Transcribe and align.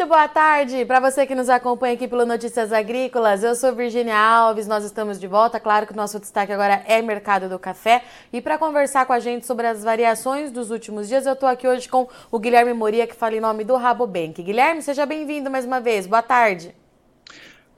Muito 0.00 0.08
boa 0.08 0.28
tarde 0.28 0.86
para 0.86 0.98
você 0.98 1.26
que 1.26 1.34
nos 1.34 1.50
acompanha 1.50 1.92
aqui 1.92 2.08
pelo 2.08 2.24
Notícias 2.24 2.72
Agrícolas. 2.72 3.44
Eu 3.44 3.54
sou 3.54 3.74
Virginia 3.74 4.16
Alves, 4.16 4.66
nós 4.66 4.82
estamos 4.82 5.20
de 5.20 5.26
volta. 5.26 5.60
Claro 5.60 5.86
que 5.86 5.92
o 5.92 5.96
nosso 5.96 6.18
destaque 6.18 6.50
agora 6.50 6.82
é 6.86 7.02
mercado 7.02 7.50
do 7.50 7.58
café. 7.58 8.02
E 8.32 8.40
para 8.40 8.56
conversar 8.56 9.04
com 9.04 9.12
a 9.12 9.20
gente 9.20 9.46
sobre 9.46 9.66
as 9.66 9.84
variações 9.84 10.50
dos 10.50 10.70
últimos 10.70 11.06
dias, 11.06 11.26
eu 11.26 11.34
estou 11.34 11.46
aqui 11.46 11.68
hoje 11.68 11.86
com 11.86 12.08
o 12.30 12.38
Guilherme 12.38 12.72
Moria, 12.72 13.06
que 13.06 13.14
fala 13.14 13.34
em 13.34 13.40
nome 13.40 13.62
do 13.62 13.76
Rabobank. 13.76 14.42
Guilherme, 14.42 14.80
seja 14.80 15.04
bem-vindo 15.04 15.50
mais 15.50 15.66
uma 15.66 15.82
vez. 15.82 16.06
Boa 16.06 16.22
tarde. 16.22 16.74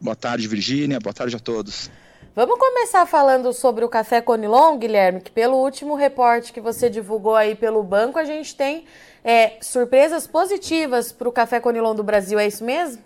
Boa 0.00 0.14
tarde, 0.14 0.46
Virginia. 0.46 1.00
Boa 1.00 1.12
tarde 1.12 1.34
a 1.34 1.40
todos. 1.40 1.90
Vamos 2.34 2.58
começar 2.58 3.04
falando 3.04 3.52
sobre 3.52 3.84
o 3.84 3.90
café 3.90 4.22
Conilon, 4.22 4.78
Guilherme, 4.78 5.20
que 5.20 5.30
pelo 5.30 5.58
último 5.58 5.94
reporte 5.94 6.50
que 6.50 6.62
você 6.62 6.88
divulgou 6.88 7.36
aí 7.36 7.54
pelo 7.54 7.82
banco, 7.82 8.18
a 8.18 8.24
gente 8.24 8.56
tem 8.56 8.86
é, 9.22 9.58
surpresas 9.60 10.26
positivas 10.26 11.12
para 11.12 11.28
o 11.28 11.32
café 11.32 11.60
Conilon 11.60 11.94
do 11.94 12.02
Brasil, 12.02 12.38
é 12.38 12.46
isso 12.46 12.64
mesmo? 12.64 13.04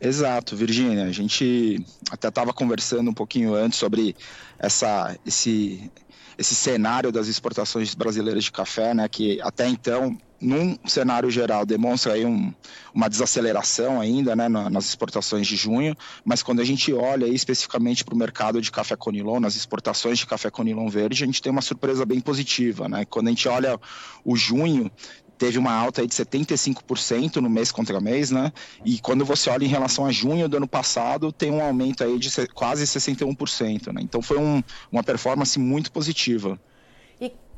Exato, 0.00 0.56
Virgínia. 0.56 1.04
A 1.04 1.12
gente 1.12 1.84
até 2.10 2.28
estava 2.28 2.54
conversando 2.54 3.10
um 3.10 3.12
pouquinho 3.12 3.52
antes 3.52 3.78
sobre 3.78 4.16
essa, 4.58 5.14
esse, 5.26 5.92
esse 6.38 6.54
cenário 6.54 7.12
das 7.12 7.28
exportações 7.28 7.94
brasileiras 7.94 8.44
de 8.44 8.50
café, 8.50 8.94
né, 8.94 9.06
que 9.10 9.38
até 9.42 9.68
então 9.68 10.16
num 10.40 10.76
cenário 10.86 11.30
geral, 11.30 11.66
demonstra 11.66 12.14
aí 12.14 12.24
um, 12.24 12.52
uma 12.94 13.08
desaceleração 13.08 14.00
ainda 14.00 14.34
né, 14.34 14.48
nas 14.48 14.86
exportações 14.86 15.46
de 15.46 15.54
junho, 15.54 15.94
mas 16.24 16.42
quando 16.42 16.60
a 16.60 16.64
gente 16.64 16.92
olha 16.92 17.26
especificamente 17.26 18.04
para 18.04 18.14
o 18.14 18.18
mercado 18.18 18.60
de 18.60 18.72
café 18.72 18.96
conilon, 18.96 19.38
nas 19.38 19.54
exportações 19.54 20.18
de 20.18 20.26
café 20.26 20.50
conilon 20.50 20.88
verde, 20.88 21.22
a 21.22 21.26
gente 21.26 21.42
tem 21.42 21.52
uma 21.52 21.60
surpresa 21.60 22.06
bem 22.06 22.20
positiva. 22.20 22.88
Né? 22.88 23.04
Quando 23.04 23.28
a 23.28 23.30
gente 23.30 23.46
olha 23.48 23.78
o 24.24 24.34
junho, 24.34 24.90
teve 25.36 25.58
uma 25.58 25.72
alta 25.72 26.06
de 26.06 26.14
75% 26.14 27.36
no 27.36 27.48
mês 27.48 27.72
contra 27.72 27.98
mês, 27.98 28.30
né? 28.30 28.52
E 28.84 28.98
quando 28.98 29.24
você 29.24 29.48
olha 29.48 29.64
em 29.64 29.68
relação 29.68 30.04
a 30.04 30.12
junho 30.12 30.46
do 30.46 30.58
ano 30.58 30.68
passado, 30.68 31.32
tem 31.32 31.50
um 31.50 31.62
aumento 31.62 32.04
aí 32.04 32.18
de 32.18 32.30
quase 32.48 32.84
61%, 32.84 33.90
né? 33.90 34.02
Então 34.02 34.20
foi 34.20 34.36
um, 34.38 34.62
uma 34.92 35.02
performance 35.02 35.58
muito 35.58 35.90
positiva. 35.90 36.60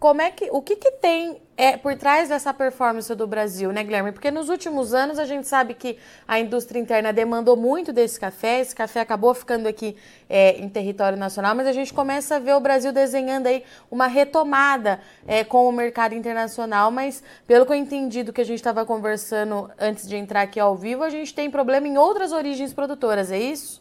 Como 0.03 0.21
é 0.21 0.33
que, 0.33 0.49
o 0.51 0.61
que, 0.61 0.75
que 0.75 0.91
tem 0.91 1.41
é, 1.57 1.77
por 1.77 1.95
trás 1.95 2.29
dessa 2.29 2.53
performance 2.53 3.15
do 3.15 3.25
Brasil, 3.25 3.73
né, 3.73 3.85
Guilherme? 3.85 4.11
Porque 4.11 4.33
nos 4.33 4.49
últimos 4.49 4.93
anos 4.93 5.17
a 5.17 5.25
gente 5.25 5.47
sabe 5.47 5.75
que 5.75 5.97
a 6.27 6.41
indústria 6.41 6.81
interna 6.81 7.13
demandou 7.13 7.57
muito 7.57 7.93
desse 7.93 8.19
café, 8.19 8.59
esse 8.59 8.75
café 8.75 8.99
acabou 8.99 9.33
ficando 9.33 9.69
aqui 9.69 9.97
é, 10.29 10.59
em 10.59 10.69
território 10.69 11.17
nacional, 11.17 11.55
mas 11.55 11.69
a 11.69 11.73
gente 11.73 11.95
começa 11.95 12.35
a 12.35 12.39
ver 12.41 12.53
o 12.55 12.59
Brasil 12.59 12.93
desenhando 12.93 13.47
aí 13.47 13.63
uma 13.89 14.09
retomada 14.09 14.99
é, 15.25 15.45
com 15.45 15.69
o 15.69 15.71
mercado 15.71 16.17
internacional, 16.17 16.91
mas 16.91 17.23
pelo 17.47 17.65
que 17.65 17.71
eu 17.71 17.77
entendi 17.77 18.25
do 18.25 18.33
que 18.33 18.41
a 18.41 18.45
gente 18.45 18.59
estava 18.59 18.85
conversando 18.85 19.71
antes 19.79 20.09
de 20.09 20.17
entrar 20.17 20.41
aqui 20.43 20.59
ao 20.59 20.75
vivo, 20.75 21.05
a 21.05 21.11
gente 21.11 21.33
tem 21.33 21.49
problema 21.49 21.87
em 21.87 21.97
outras 21.97 22.33
origens 22.33 22.73
produtoras, 22.75 23.31
é 23.31 23.39
isso? 23.39 23.81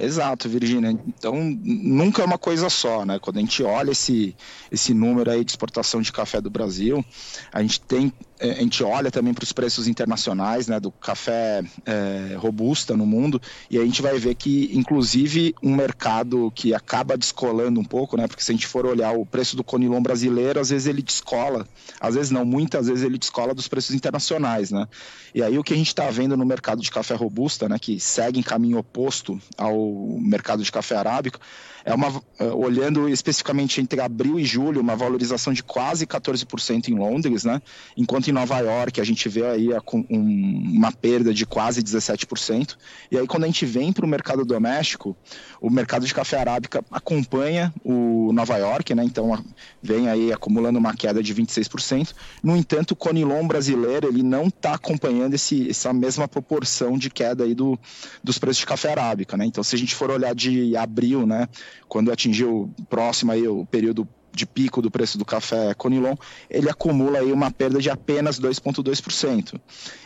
Exato, 0.00 0.48
Virginia. 0.48 0.90
Então, 0.90 1.34
nunca 1.64 2.22
é 2.22 2.24
uma 2.24 2.38
coisa 2.38 2.70
só, 2.70 3.04
né? 3.04 3.18
Quando 3.18 3.38
a 3.38 3.40
gente 3.40 3.64
olha 3.64 3.90
esse, 3.90 4.36
esse 4.70 4.94
número 4.94 5.28
aí 5.28 5.44
de 5.44 5.50
exportação 5.50 6.00
de 6.00 6.12
café 6.12 6.40
do 6.40 6.48
Brasil, 6.48 7.04
a 7.52 7.60
gente 7.60 7.80
tem 7.80 8.12
a 8.40 8.62
gente 8.62 8.82
olha 8.84 9.10
também 9.10 9.34
para 9.34 9.44
os 9.44 9.52
preços 9.52 9.88
internacionais 9.88 10.68
né, 10.68 10.78
do 10.78 10.90
café 10.90 11.62
é, 11.84 12.36
robusta 12.36 12.96
no 12.96 13.04
mundo 13.04 13.40
e 13.70 13.78
a 13.78 13.84
gente 13.84 14.00
vai 14.00 14.18
ver 14.18 14.34
que, 14.34 14.70
inclusive, 14.72 15.54
um 15.62 15.74
mercado 15.74 16.50
que 16.54 16.72
acaba 16.72 17.16
descolando 17.16 17.80
um 17.80 17.84
pouco, 17.84 18.16
né, 18.16 18.26
porque 18.26 18.42
se 18.42 18.52
a 18.52 18.54
gente 18.54 18.66
for 18.66 18.86
olhar 18.86 19.12
o 19.12 19.26
preço 19.26 19.56
do 19.56 19.64
conilon 19.64 20.00
brasileiro, 20.00 20.60
às 20.60 20.70
vezes 20.70 20.86
ele 20.86 21.02
descola, 21.02 21.66
às 22.00 22.14
vezes 22.14 22.30
não, 22.30 22.44
muitas 22.44 22.86
vezes 22.86 23.04
ele 23.04 23.18
descola 23.18 23.54
dos 23.54 23.66
preços 23.66 23.94
internacionais. 23.94 24.70
Né? 24.70 24.86
E 25.34 25.42
aí 25.42 25.58
o 25.58 25.64
que 25.64 25.74
a 25.74 25.76
gente 25.76 25.88
está 25.88 26.08
vendo 26.10 26.36
no 26.36 26.46
mercado 26.46 26.80
de 26.80 26.90
café 26.90 27.14
robusta, 27.14 27.68
né, 27.68 27.78
que 27.78 27.98
segue 27.98 28.38
em 28.38 28.42
caminho 28.42 28.78
oposto 28.78 29.40
ao 29.56 30.18
mercado 30.20 30.62
de 30.62 30.70
café 30.70 30.96
arábico, 30.96 31.40
é 31.84 31.94
uma, 31.94 32.22
é, 32.38 32.44
olhando 32.44 33.08
especificamente 33.08 33.80
entre 33.80 34.00
abril 34.00 34.38
e 34.38 34.44
julho, 34.44 34.80
uma 34.80 34.94
valorização 34.94 35.52
de 35.52 35.62
quase 35.62 36.06
14% 36.06 36.88
em 36.88 36.94
Londres, 36.94 37.44
né? 37.44 37.62
enquanto 37.96 38.27
em 38.30 38.32
Nova 38.32 38.58
York 38.58 39.00
a 39.00 39.04
gente 39.04 39.28
vê 39.28 39.44
aí 39.44 39.72
a, 39.72 39.80
um, 39.92 40.72
uma 40.76 40.92
perda 40.92 41.32
de 41.32 41.46
quase 41.46 41.82
17%. 41.82 42.76
E 43.10 43.18
aí 43.18 43.26
quando 43.26 43.44
a 43.44 43.46
gente 43.46 43.64
vem 43.66 43.92
para 43.92 44.04
o 44.04 44.08
mercado 44.08 44.44
doméstico, 44.44 45.16
o 45.60 45.70
mercado 45.70 46.06
de 46.06 46.14
café 46.14 46.38
arábica 46.38 46.84
acompanha 46.90 47.72
o 47.84 48.32
Nova 48.32 48.56
York, 48.56 48.94
né? 48.94 49.04
então 49.04 49.44
vem 49.82 50.08
aí 50.08 50.32
acumulando 50.32 50.78
uma 50.78 50.94
queda 50.94 51.22
de 51.22 51.34
26%. 51.34 52.14
No 52.42 52.56
entanto, 52.56 52.92
o 52.92 52.96
Conilon 52.96 53.46
brasileiro 53.46 54.08
ele 54.08 54.22
não 54.22 54.48
está 54.48 54.74
acompanhando 54.74 55.34
esse, 55.34 55.68
essa 55.68 55.92
mesma 55.92 56.28
proporção 56.28 56.96
de 56.96 57.10
queda 57.10 57.44
aí 57.44 57.54
do, 57.54 57.78
dos 58.22 58.38
preços 58.38 58.60
de 58.60 58.66
café 58.66 58.90
arábica. 58.90 59.36
Né? 59.36 59.46
Então 59.46 59.62
se 59.64 59.74
a 59.74 59.78
gente 59.78 59.94
for 59.94 60.10
olhar 60.10 60.34
de 60.34 60.76
abril, 60.76 61.26
né, 61.26 61.48
quando 61.88 62.12
atingiu 62.12 62.72
próximo 62.88 63.32
aí 63.32 63.46
o 63.46 63.64
período 63.66 64.08
de 64.38 64.46
pico 64.46 64.80
do 64.80 64.90
preço 64.90 65.18
do 65.18 65.24
café 65.24 65.74
Conilon, 65.74 66.14
ele 66.48 66.70
acumula 66.70 67.18
aí 67.18 67.32
uma 67.32 67.50
perda 67.50 67.80
de 67.80 67.90
apenas 67.90 68.40
2,2%. 68.40 69.60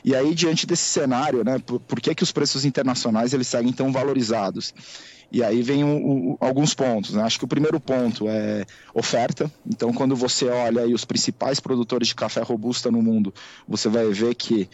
E 0.05 0.15
aí, 0.15 0.35
diante 0.35 0.67
desse 0.67 0.85
cenário, 0.85 1.45
né, 1.45 1.59
por, 1.59 1.79
por, 1.81 2.01
que, 2.01 2.15
que 2.15 2.23
os 2.23 2.33
preços 2.33 2.65
internacionais 2.65 3.33
eles 3.33 3.47
seguem 3.47 3.73
tão 3.73 3.93
valorizados? 3.93 4.75
E 5.33 5.43
aí 5.43 5.63
vem 5.63 5.83
o, 5.83 6.33
o, 6.33 6.37
alguns 6.41 6.75
pontos. 6.75 7.15
Né? 7.15 7.23
Acho 7.23 7.39
que 7.39 7.45
o 7.47 7.49
primeiro 7.49 7.81
ponto 7.81 8.29
é 8.29 8.67
oferta. 8.93 9.51
Então, 9.67 9.91
quando 9.91 10.15
você 10.15 10.47
olha 10.47 10.83
aí 10.83 10.93
os 10.93 11.07
principais 11.07 11.59
produtores 11.59 12.09
de 12.09 12.15
café 12.15 12.43
robusta 12.43 12.91
no 12.91 13.01
mundo, 13.01 13.33
você 13.67 13.89
vai 13.89 14.07
ver 14.11 14.35
que 14.35 14.69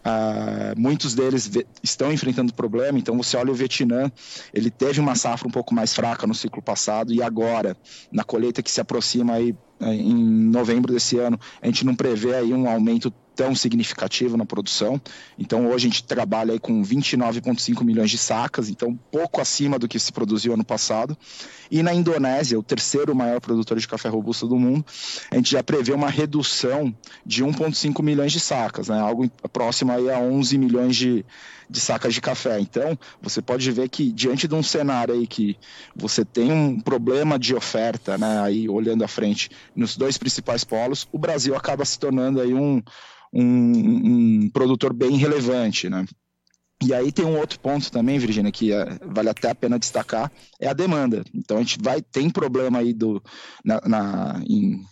Uh, 0.00 0.80
muitos 0.80 1.14
deles 1.14 1.50
estão 1.82 2.10
enfrentando 2.10 2.54
problema, 2.54 2.98
então 2.98 3.16
você 3.16 3.36
olha 3.36 3.52
o 3.52 3.54
Vietnã, 3.54 4.10
ele 4.52 4.70
teve 4.70 4.98
uma 4.98 5.14
safra 5.14 5.46
um 5.46 5.50
pouco 5.50 5.74
mais 5.74 5.94
fraca 5.94 6.26
no 6.26 6.34
ciclo 6.34 6.62
passado 6.62 7.12
e 7.12 7.22
agora, 7.22 7.76
na 8.10 8.24
colheita 8.24 8.62
que 8.62 8.70
se 8.70 8.80
aproxima 8.80 9.34
aí 9.34 9.54
eh, 9.80 9.94
em 9.94 10.14
novembro 10.14 10.92
desse 10.92 11.18
ano, 11.18 11.38
a 11.60 11.66
gente 11.66 11.84
não 11.84 11.94
prevê 11.94 12.34
aí 12.34 12.52
um 12.54 12.68
aumento 12.68 13.12
tão 13.40 13.54
significativo 13.54 14.36
na 14.36 14.44
produção. 14.44 15.00
Então 15.38 15.66
hoje 15.68 15.86
a 15.86 15.90
gente 15.90 16.04
trabalha 16.04 16.60
com 16.60 16.82
29,5 16.82 17.82
milhões 17.82 18.10
de 18.10 18.18
sacas, 18.18 18.68
então 18.68 18.94
pouco 19.10 19.40
acima 19.40 19.78
do 19.78 19.88
que 19.88 19.98
se 19.98 20.12
produziu 20.12 20.52
ano 20.52 20.62
passado. 20.62 21.16
E 21.70 21.82
na 21.82 21.94
Indonésia, 21.94 22.58
o 22.58 22.62
terceiro 22.62 23.14
maior 23.14 23.40
produtor 23.40 23.78
de 23.78 23.88
café 23.88 24.10
robusto 24.10 24.46
do 24.46 24.58
mundo, 24.58 24.84
a 25.30 25.36
gente 25.36 25.52
já 25.52 25.62
prevê 25.62 25.94
uma 25.94 26.10
redução 26.10 26.94
de 27.24 27.42
1,5 27.42 28.02
milhões 28.02 28.30
de 28.30 28.40
sacas, 28.40 28.88
né? 28.88 29.00
algo 29.00 29.26
próximo 29.50 29.90
aí 29.90 30.10
a 30.10 30.18
11 30.18 30.58
milhões 30.58 30.94
de, 30.94 31.24
de 31.70 31.80
sacas 31.80 32.12
de 32.12 32.20
café. 32.20 32.58
Então, 32.58 32.98
você 33.22 33.40
pode 33.40 33.70
ver 33.70 33.88
que 33.88 34.10
diante 34.10 34.48
de 34.48 34.54
um 34.54 34.62
cenário 34.62 35.14
aí 35.14 35.26
que 35.26 35.56
você 35.94 36.24
tem 36.24 36.50
um 36.50 36.80
problema 36.80 37.38
de 37.38 37.54
oferta, 37.54 38.18
né, 38.18 38.40
aí 38.40 38.68
olhando 38.68 39.04
à 39.04 39.08
frente 39.08 39.50
nos 39.74 39.96
dois 39.96 40.18
principais 40.18 40.64
polos, 40.64 41.06
o 41.12 41.18
Brasil 41.18 41.54
acaba 41.54 41.84
se 41.84 41.98
tornando 41.98 42.40
aí 42.40 42.52
um, 42.52 42.82
um, 43.32 44.44
um 44.44 44.50
produtor 44.50 44.92
bem 44.92 45.16
relevante, 45.16 45.88
né? 45.88 46.04
E 46.82 46.94
aí 46.94 47.12
tem 47.12 47.26
um 47.26 47.38
outro 47.38 47.60
ponto 47.60 47.92
também, 47.92 48.18
Virginia, 48.18 48.50
que 48.50 48.72
é, 48.72 48.98
vale 49.04 49.28
até 49.28 49.50
a 49.50 49.54
pena 49.54 49.78
destacar, 49.78 50.32
é 50.58 50.66
a 50.66 50.72
demanda. 50.72 51.22
Então 51.34 51.58
a 51.58 51.60
gente 51.60 51.78
vai 51.78 52.00
tem 52.00 52.30
problema 52.30 52.78
aí 52.78 52.94
do, 52.94 53.22
na, 53.62 53.80
na 53.86 54.42
em, 54.48 54.82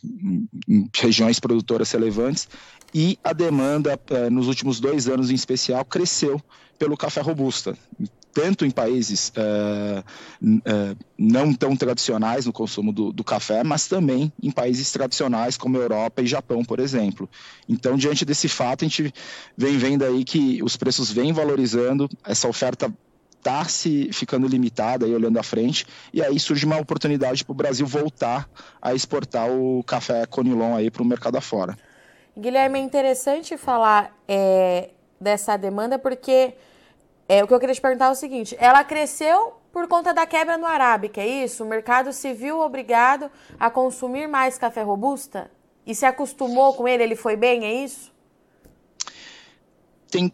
em, 0.69 0.91
regiões 0.95 1.41
produtoras 1.41 1.91
relevantes 1.91 2.47
e 2.95 3.19
a 3.25 3.33
demanda 3.33 3.99
é, 4.11 4.29
nos 4.29 4.49
últimos 4.49 4.81
dois 4.81 5.09
anos 5.09 5.31
em 5.31 5.35
especial 5.35 5.83
cresceu 5.83 6.43
pelo 6.79 6.97
café 6.97 7.21
robusta 7.21 7.77
tanto 8.33 8.65
em 8.65 8.71
países 8.71 9.33
uh, 9.37 9.99
uh, 10.45 10.97
não 11.19 11.53
tão 11.53 11.75
tradicionais 11.75 12.47
no 12.47 12.53
consumo 12.53 12.93
do, 12.93 13.13
do, 13.13 13.25
café, 13.25 13.65
mas 13.65 13.89
também 13.89 14.33
em 14.41 14.51
países 14.51 14.93
tradicionais 14.93 15.57
como 15.57 15.77
Europa 15.77 16.23
e 16.23 16.27
Japão, 16.27 16.65
por 16.65 16.79
exemplo. 16.79 17.29
Então, 17.69 17.97
diante 17.97 18.25
desse 18.25 18.49
fato, 18.49 18.85
a 18.85 18.89
gente 18.89 19.13
vem 19.57 19.77
vendo 19.77 20.05
aí 20.05 20.25
que 20.25 20.63
os 20.63 20.77
preços 20.77 21.11
vêm 21.11 21.33
valorizando, 21.33 22.09
essa 22.25 22.47
oferta 22.47 22.93
está 23.39 23.65
se 23.65 24.13
ficando 24.13 24.47
limitada 24.47 25.07
aí 25.07 25.15
olhando 25.15 25.39
à 25.39 25.43
frente 25.43 25.87
e 26.13 26.23
aí 26.23 26.39
surge 26.39 26.67
uma 26.67 26.79
oportunidade 26.79 27.45
para 27.45 27.53
o 27.53 27.57
Brasil 27.57 27.87
voltar 27.87 28.49
a 28.83 28.95
exportar 28.95 29.51
o 29.51 29.83
café 29.85 30.27
Conilon 30.27 30.77
aí 30.77 30.91
para 30.91 31.03
o 31.03 31.07
mercado 31.07 31.37
afora. 31.37 31.77
Guilherme, 32.37 32.79
é 32.79 32.83
interessante 32.83 33.57
falar 33.57 34.17
é, 34.29 34.91
dessa 35.21 35.57
demanda 35.57 35.99
porque 35.99 36.55
é, 37.29 37.45
o 37.45 37.47
que 37.47 37.53
eu 37.53 37.61
queria 37.61 37.75
te 37.75 37.81
perguntar 37.81 38.07
é 38.07 38.11
o 38.11 38.15
seguinte: 38.15 38.57
ela 38.59 38.83
cresceu 38.83 39.55
por 39.73 39.87
conta 39.87 40.15
da 40.15 40.27
quebra 40.27 40.57
no 40.57 40.67
Arábica, 40.67 41.21
é 41.21 41.45
isso? 41.45 41.63
O 41.63 41.67
mercado 41.69 42.13
se 42.13 42.33
viu 42.33 42.61
obrigado 42.61 43.31
a 43.61 43.71
consumir 43.71 44.27
mais 44.27 44.57
café 44.57 44.83
robusta? 44.83 45.51
E 45.87 45.95
se 45.95 46.05
acostumou 46.05 46.75
com 46.75 46.87
ele, 46.87 47.03
ele 47.03 47.17
foi 47.17 47.37
bem, 47.37 47.65
é 47.65 47.85
isso? 47.85 48.13
Tem, 50.11 50.33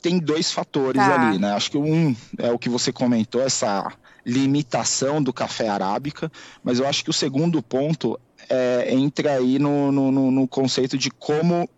tem 0.00 0.18
dois 0.18 0.52
fatores 0.52 1.00
tá. 1.00 1.28
ali, 1.28 1.38
né? 1.38 1.52
Acho 1.52 1.70
que 1.70 1.78
um 1.78 2.14
é 2.38 2.50
o 2.50 2.58
que 2.58 2.68
você 2.68 2.92
comentou, 2.92 3.42
essa 3.42 3.92
limitação 4.24 5.22
do 5.22 5.32
café 5.32 5.68
arábica, 5.68 6.30
mas 6.62 6.80
eu 6.80 6.86
acho 6.86 7.04
que 7.04 7.10
o 7.10 7.12
segundo 7.12 7.62
ponto 7.62 8.18
é, 8.48 8.94
entra 8.94 9.32
aí 9.34 9.58
no, 9.58 9.90
no, 9.90 10.30
no, 10.30 10.48
conceito 10.48 10.96
de 10.96 11.10
como 11.10 11.68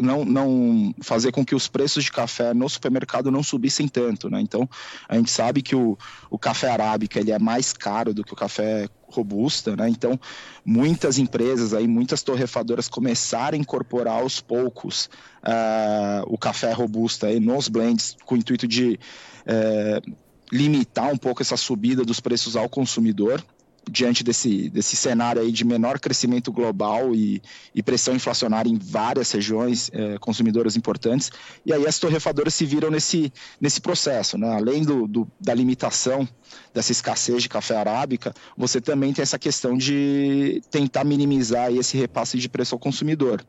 não, 0.00 0.24
não 0.24 0.94
fazer 1.00 1.32
com 1.32 1.44
que 1.44 1.54
os 1.54 1.68
preços 1.68 2.04
de 2.04 2.12
café 2.12 2.52
no 2.54 2.68
supermercado 2.68 3.30
não 3.30 3.42
subissem 3.42 3.88
tanto, 3.88 4.28
né? 4.28 4.40
Então, 4.40 4.68
a 5.08 5.16
gente 5.16 5.30
sabe 5.30 5.62
que 5.62 5.74
o, 5.74 5.98
o 6.30 6.38
café 6.38 6.70
arábica 6.70 7.20
ele 7.20 7.30
é 7.30 7.38
mais 7.38 7.72
caro 7.72 8.12
do 8.12 8.24
que 8.24 8.32
o 8.32 8.36
café 8.36 8.88
robusta, 9.08 9.74
né? 9.76 9.88
Então, 9.88 10.18
muitas 10.64 11.18
empresas 11.18 11.74
aí, 11.74 11.86
muitas 11.86 12.22
torrefadoras 12.22 12.88
começaram 12.88 13.56
a 13.56 13.60
incorporar 13.60 14.20
aos 14.20 14.40
poucos 14.40 15.06
uh, 15.42 16.24
o 16.26 16.38
café 16.38 16.72
robusta 16.72 17.26
aí 17.26 17.40
nos 17.40 17.68
blends 17.68 18.16
com 18.24 18.34
o 18.34 18.38
intuito 18.38 18.68
de 18.68 18.98
uh, 19.46 20.16
limitar 20.52 21.12
um 21.12 21.16
pouco 21.16 21.42
essa 21.42 21.56
subida 21.56 22.04
dos 22.04 22.20
preços 22.20 22.56
ao 22.56 22.68
consumidor 22.68 23.42
diante 23.88 24.22
desse, 24.22 24.68
desse 24.70 24.96
cenário 24.96 25.42
aí 25.42 25.52
de 25.52 25.64
menor 25.64 25.98
crescimento 25.98 26.52
global 26.52 27.14
e, 27.14 27.42
e 27.74 27.82
pressão 27.82 28.14
inflacionária 28.14 28.70
em 28.70 28.78
várias 28.78 29.30
regiões 29.32 29.90
é, 29.92 30.18
consumidoras 30.18 30.76
importantes. 30.76 31.30
E 31.64 31.72
aí 31.72 31.86
as 31.86 31.98
torrefadoras 31.98 32.54
se 32.54 32.64
viram 32.64 32.90
nesse, 32.90 33.32
nesse 33.60 33.80
processo. 33.80 34.36
Né? 34.36 34.48
Além 34.52 34.82
do, 34.82 35.06
do, 35.06 35.28
da 35.40 35.54
limitação 35.54 36.28
dessa 36.74 36.92
escassez 36.92 37.42
de 37.42 37.48
café 37.48 37.76
arábica, 37.76 38.34
você 38.56 38.80
também 38.80 39.12
tem 39.12 39.22
essa 39.22 39.38
questão 39.38 39.76
de 39.76 40.62
tentar 40.70 41.04
minimizar 41.04 41.72
esse 41.72 41.96
repasse 41.96 42.38
de 42.38 42.48
preço 42.48 42.74
ao 42.74 42.78
consumidor. 42.78 43.44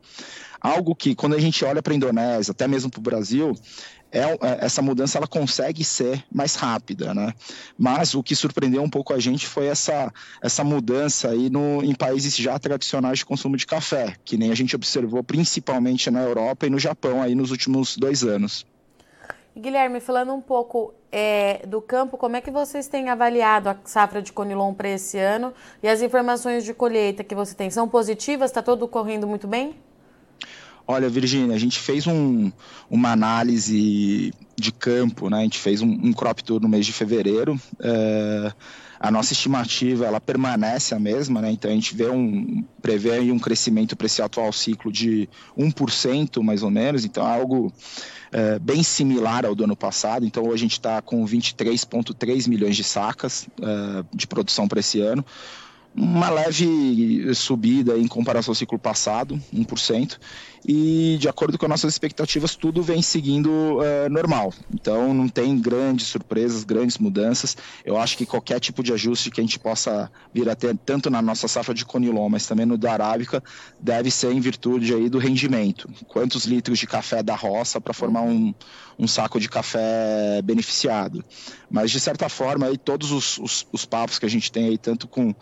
Algo 0.60 0.94
que, 0.94 1.14
quando 1.14 1.34
a 1.34 1.40
gente 1.40 1.64
olha 1.64 1.82
para 1.82 1.92
a 1.92 1.96
Indonésia, 1.96 2.52
até 2.52 2.68
mesmo 2.68 2.88
para 2.88 3.00
o 3.00 3.02
Brasil, 3.02 3.52
é, 4.12 4.20
é, 4.20 4.38
essa 4.60 4.82
mudança 4.82 5.18
ela 5.18 5.26
consegue 5.26 5.82
ser 5.82 6.22
mais 6.30 6.54
rápida, 6.54 7.14
né? 7.14 7.32
Mas 7.78 8.14
o 8.14 8.22
que 8.22 8.36
surpreendeu 8.36 8.82
um 8.82 8.90
pouco 8.90 9.14
a 9.14 9.18
gente 9.18 9.46
foi 9.46 9.66
essa, 9.66 10.12
essa 10.42 10.62
mudança 10.62 11.30
aí 11.30 11.48
no, 11.48 11.82
em 11.82 11.94
países 11.94 12.36
já 12.36 12.58
tradicionais 12.58 13.20
de 13.20 13.26
consumo 13.26 13.56
de 13.56 13.66
café, 13.66 14.14
que 14.24 14.36
nem 14.36 14.50
a 14.50 14.54
gente 14.54 14.76
observou 14.76 15.24
principalmente 15.24 16.10
na 16.10 16.22
Europa 16.22 16.66
e 16.66 16.70
no 16.70 16.78
Japão 16.78 17.22
aí 17.22 17.34
nos 17.34 17.50
últimos 17.50 17.96
dois 17.96 18.22
anos. 18.22 18.66
Guilherme, 19.56 20.00
falando 20.00 20.32
um 20.32 20.40
pouco 20.40 20.94
é, 21.10 21.66
do 21.66 21.80
campo, 21.82 22.16
como 22.16 22.36
é 22.36 22.40
que 22.40 22.50
vocês 22.50 22.88
têm 22.88 23.10
avaliado 23.10 23.68
a 23.68 23.76
safra 23.84 24.22
de 24.22 24.32
Conilon 24.32 24.72
para 24.72 24.88
esse 24.88 25.18
ano 25.18 25.52
e 25.82 25.88
as 25.88 26.00
informações 26.00 26.64
de 26.64 26.72
colheita 26.72 27.22
que 27.22 27.34
você 27.34 27.54
tem? 27.54 27.68
São 27.70 27.86
positivas? 27.86 28.50
Está 28.50 28.62
tudo 28.62 28.88
correndo 28.88 29.26
muito 29.26 29.46
bem? 29.46 29.76
Olha, 30.86 31.08
Virginia, 31.08 31.54
a 31.54 31.58
gente 31.58 31.78
fez 31.78 32.06
um, 32.06 32.50
uma 32.90 33.12
análise 33.12 34.32
de 34.56 34.72
campo, 34.72 35.30
né? 35.30 35.38
A 35.38 35.42
gente 35.42 35.58
fez 35.58 35.80
um, 35.80 35.88
um 35.88 36.12
crop 36.12 36.42
tour 36.42 36.60
no 36.60 36.68
mês 36.68 36.84
de 36.84 36.92
fevereiro. 36.92 37.60
É, 37.80 38.52
a 38.98 39.10
nossa 39.10 39.32
estimativa 39.32 40.06
ela 40.06 40.20
permanece 40.20 40.94
a 40.94 40.98
mesma, 40.98 41.40
né? 41.40 41.50
Então 41.50 41.70
a 41.70 41.74
gente 41.74 41.94
vê 41.94 42.08
um 42.08 42.64
prevê 42.80 43.18
um 43.32 43.38
crescimento 43.38 43.96
para 43.96 44.06
esse 44.06 44.22
atual 44.22 44.52
ciclo 44.52 44.92
de 44.92 45.28
1% 45.58 46.42
mais 46.42 46.62
ou 46.62 46.70
menos, 46.70 47.04
então 47.04 47.26
é 47.26 47.34
algo 47.34 47.72
é, 48.30 48.58
bem 48.58 48.82
similar 48.82 49.44
ao 49.44 49.54
do 49.54 49.64
ano 49.64 49.76
passado. 49.76 50.24
Então 50.24 50.44
hoje 50.44 50.54
a 50.54 50.66
gente 50.66 50.72
está 50.72 51.02
com 51.02 51.24
23,3 51.24 52.48
milhões 52.48 52.76
de 52.76 52.84
sacas 52.84 53.48
é, 53.60 54.04
de 54.14 54.26
produção 54.26 54.68
para 54.68 54.80
esse 54.80 55.00
ano 55.00 55.24
uma 55.94 56.30
leve 56.30 57.34
subida 57.34 57.98
em 57.98 58.06
comparação 58.06 58.52
ao 58.52 58.54
ciclo 58.54 58.78
passado, 58.78 59.40
1%, 59.54 60.18
e 60.66 61.16
de 61.18 61.28
acordo 61.28 61.58
com 61.58 61.66
as 61.66 61.70
nossas 61.70 61.94
expectativas, 61.94 62.54
tudo 62.54 62.82
vem 62.82 63.02
seguindo 63.02 63.48
uh, 63.50 64.08
normal. 64.10 64.52
Então 64.72 65.12
não 65.12 65.28
tem 65.28 65.58
grandes 65.58 66.06
surpresas, 66.06 66.64
grandes 66.64 66.98
mudanças. 66.98 67.56
Eu 67.84 67.96
acho 67.96 68.16
que 68.16 68.24
qualquer 68.24 68.60
tipo 68.60 68.82
de 68.82 68.92
ajuste 68.92 69.30
que 69.30 69.40
a 69.40 69.44
gente 69.44 69.58
possa 69.58 70.10
vir 70.32 70.48
a 70.48 70.54
ter, 70.54 70.76
tanto 70.84 71.10
na 71.10 71.20
nossa 71.20 71.48
safra 71.48 71.74
de 71.74 71.84
conilon, 71.84 72.28
mas 72.28 72.46
também 72.46 72.64
no 72.64 72.78
da 72.78 72.92
arábica, 72.92 73.42
deve 73.80 74.10
ser 74.10 74.32
em 74.32 74.40
virtude 74.40 74.94
aí 74.94 75.08
do 75.08 75.18
rendimento. 75.18 75.88
Quantos 76.06 76.44
litros 76.44 76.78
de 76.78 76.86
café 76.86 77.22
da 77.22 77.34
roça 77.34 77.80
para 77.80 77.92
formar 77.92 78.22
um, 78.22 78.54
um 78.98 79.06
saco 79.06 79.40
de 79.40 79.48
café 79.48 80.40
beneficiado. 80.42 81.24
Mas 81.70 81.90
de 81.90 81.98
certa 81.98 82.28
forma, 82.28 82.66
aí, 82.66 82.76
todos 82.76 83.10
os, 83.10 83.38
os, 83.38 83.66
os 83.72 83.84
papos 83.84 84.18
que 84.18 84.26
a 84.26 84.28
gente 84.28 84.52
tem 84.52 84.66
aí, 84.66 84.78
tanto 84.78 85.08
com 85.08 85.34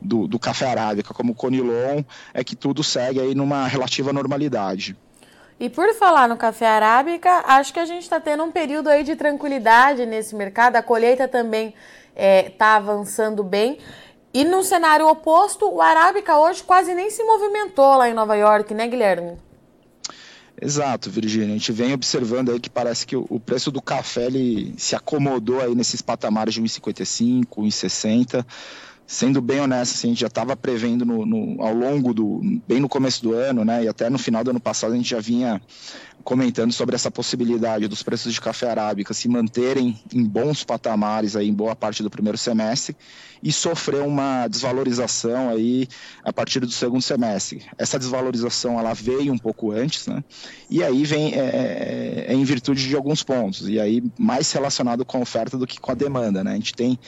do, 0.00 0.28
do 0.28 0.38
café 0.38 0.66
arábica 0.66 1.12
como 1.12 1.34
conilon, 1.34 2.02
é 2.32 2.44
que 2.44 2.54
tudo 2.54 2.84
segue 2.84 3.20
aí 3.20 3.34
numa 3.34 3.66
relativa 3.66 4.12
normalidade. 4.12 4.67
E 5.60 5.68
por 5.68 5.92
falar 5.94 6.28
no 6.28 6.36
café 6.36 6.66
arábica, 6.66 7.42
acho 7.46 7.72
que 7.72 7.80
a 7.80 7.84
gente 7.84 8.02
está 8.02 8.20
tendo 8.20 8.44
um 8.44 8.52
período 8.52 8.88
aí 8.88 9.02
de 9.02 9.16
tranquilidade 9.16 10.06
nesse 10.06 10.34
mercado. 10.36 10.76
A 10.76 10.82
colheita 10.82 11.26
também 11.26 11.68
está 11.68 11.74
é, 12.14 12.50
tá 12.50 12.76
avançando 12.76 13.42
bem. 13.42 13.78
E 14.32 14.44
no 14.44 14.62
cenário 14.62 15.08
oposto, 15.08 15.68
o 15.68 15.80
arábica 15.80 16.38
hoje 16.38 16.62
quase 16.62 16.94
nem 16.94 17.10
se 17.10 17.24
movimentou 17.24 17.96
lá 17.96 18.08
em 18.08 18.14
Nova 18.14 18.36
York, 18.36 18.72
né, 18.72 18.86
Guilherme? 18.86 19.36
Exato, 20.60 21.10
Virginia. 21.10 21.48
A 21.48 21.58
gente 21.58 21.72
vem 21.72 21.92
observando 21.92 22.50
aí 22.50 22.60
que 22.60 22.70
parece 22.70 23.06
que 23.06 23.16
o 23.16 23.40
preço 23.40 23.70
do 23.70 23.80
café 23.80 24.26
ele 24.26 24.74
se 24.76 24.94
acomodou 24.94 25.60
aí 25.60 25.74
nesses 25.74 26.02
patamares 26.02 26.54
de 26.54 26.62
1,55, 26.62 27.46
1,60 27.58 28.44
sendo 29.10 29.40
bem 29.40 29.58
honesto, 29.58 29.94
assim, 29.94 30.08
a 30.08 30.10
gente 30.10 30.20
já 30.20 30.26
estava 30.26 30.54
prevendo 30.54 31.02
no, 31.02 31.24
no, 31.24 31.62
ao 31.62 31.72
longo 31.72 32.12
do, 32.12 32.42
bem 32.68 32.78
no 32.78 32.90
começo 32.90 33.22
do 33.22 33.32
ano, 33.32 33.64
né, 33.64 33.84
e 33.84 33.88
até 33.88 34.10
no 34.10 34.18
final 34.18 34.44
do 34.44 34.50
ano 34.50 34.60
passado 34.60 34.92
a 34.92 34.96
gente 34.96 35.08
já 35.08 35.18
vinha 35.18 35.62
comentando 36.22 36.72
sobre 36.72 36.94
essa 36.94 37.10
possibilidade 37.10 37.88
dos 37.88 38.02
preços 38.02 38.34
de 38.34 38.40
café 38.40 38.70
arábica 38.70 39.14
se 39.14 39.26
manterem 39.26 39.98
em 40.12 40.22
bons 40.22 40.62
patamares 40.62 41.36
aí 41.36 41.48
em 41.48 41.54
boa 41.54 41.74
parte 41.74 42.02
do 42.02 42.10
primeiro 42.10 42.36
semestre 42.36 42.94
e 43.42 43.50
sofrer 43.50 44.02
uma 44.02 44.46
desvalorização 44.46 45.48
aí 45.48 45.88
a 46.22 46.30
partir 46.30 46.60
do 46.60 46.70
segundo 46.70 47.00
semestre. 47.00 47.64
Essa 47.78 47.98
desvalorização 47.98 48.78
ela 48.78 48.92
veio 48.92 49.32
um 49.32 49.38
pouco 49.38 49.70
antes, 49.70 50.06
né? 50.06 50.22
E 50.68 50.84
aí 50.84 51.04
vem 51.04 51.32
é, 51.32 51.38
é, 51.38 52.24
é 52.28 52.34
em 52.34 52.44
virtude 52.44 52.86
de 52.86 52.94
alguns 52.94 53.22
pontos 53.22 53.66
e 53.66 53.80
aí 53.80 54.02
mais 54.18 54.52
relacionado 54.52 55.06
com 55.06 55.18
a 55.18 55.20
oferta 55.20 55.56
do 55.56 55.66
que 55.66 55.80
com 55.80 55.92
a 55.92 55.94
demanda, 55.94 56.44
né? 56.44 56.52
A 56.52 56.56
gente 56.56 56.74
tem 56.74 56.98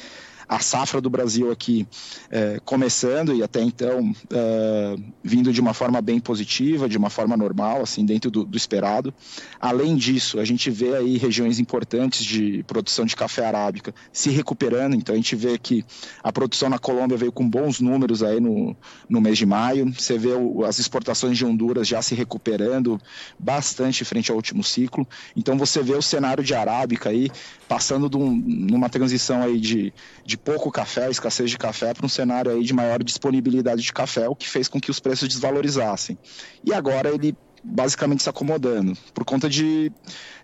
a 0.51 0.59
safra 0.59 1.01
do 1.01 1.09
Brasil 1.09 1.53
aqui 1.53 1.87
é, 2.29 2.59
começando 2.65 3.33
e 3.33 3.41
até 3.41 3.63
então 3.63 4.13
é, 4.33 4.97
vindo 5.23 5.53
de 5.53 5.61
uma 5.61 5.73
forma 5.73 6.03
bem 6.03 6.19
positiva, 6.19 6.89
de 6.89 6.99
uma 6.99 7.09
forma 7.09 7.37
normal, 7.37 7.83
assim, 7.83 8.05
dentro 8.05 8.33
do, 8.33 8.45
do, 8.45 8.57
esperado. 8.57 9.15
Além 9.61 9.95
disso, 9.95 10.41
a 10.41 10.45
gente 10.45 10.69
vê 10.69 10.97
aí 10.97 11.17
regiões 11.19 11.61
importantes 11.61 12.25
de 12.25 12.65
produção 12.65 13.07
de 13.07 13.15
café 13.15 13.47
arábica 13.47 13.95
se 14.13 14.29
recuperando, 14.31 14.97
então 14.97 15.15
a 15.15 15.17
gente 15.17 15.37
vê 15.37 15.57
que 15.57 15.85
a 16.21 16.33
produção 16.33 16.69
na 16.69 16.81
Colômbia 16.81 17.17
veio 17.17 17.31
com 17.31 17.49
bons 17.49 17.79
números 17.79 18.21
aí 18.21 18.41
no, 18.41 18.77
no 19.09 19.21
mês 19.21 19.39
de 19.39 19.47
maio, 19.47 19.93
você 19.93 20.19
vê 20.19 20.33
o, 20.33 20.65
as 20.65 20.81
exportações 20.81 21.39
de 21.39 21.47
Honduras 21.47 21.87
já 21.87 22.03
se 22.03 22.17
recuperando 22.17 23.01
bastante 23.39 24.05
frente 24.05 24.33
ao 24.33 24.37
último 24.37 24.65
ciclo, 24.65 25.07
então 25.37 25.57
você 25.57 25.81
vê 25.81 25.95
o 25.95 26.03
cenário 26.03 26.43
de 26.43 26.55
arábica 26.55 27.11
aí 27.11 27.31
passando 27.69 28.11
de 28.11 28.17
um, 28.17 28.35
numa 28.35 28.89
transição 28.89 29.43
aí 29.43 29.61
de, 29.61 29.93
de 30.27 30.40
pouco 30.45 30.71
café, 30.71 31.11
escassez 31.11 31.51
de 31.51 31.59
café, 31.59 31.93
para 31.95 32.07
um 32.07 32.09
cenário 32.09 32.51
aí 32.51 32.63
de 32.63 32.73
maior 32.73 33.03
disponibilidade 33.03 33.83
de 33.83 33.93
café, 33.93 34.29
o 34.29 34.35
que 34.35 34.49
fez 34.49 34.69
com 34.69 34.81
que 34.81 34.91
os 34.91 35.01
preços 35.01 35.29
desvalorizassem. 35.29 36.19
E 36.65 36.73
agora 36.73 37.11
ele 37.11 37.37
basicamente 37.63 38.23
se 38.23 38.29
acomodando, 38.29 38.97
por 39.13 39.25
conta 39.25 39.49
de, 39.49 39.93